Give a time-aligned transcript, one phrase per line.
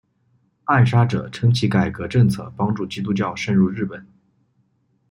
[0.63, 4.03] 暗杀者称其改革政策帮助基督教渗入日本。